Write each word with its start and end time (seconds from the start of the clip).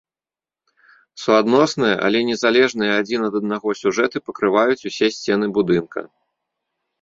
Суадносныя, 1.23 1.95
але 2.07 2.19
незалежныя 2.29 2.91
адзін 3.03 3.21
ад 3.27 3.33
аднаго 3.41 3.69
сюжэты 3.81 4.17
пакрываюць 4.31 4.81
усе 4.91 5.07
сцены 5.19 5.45
будынка. 5.61 5.99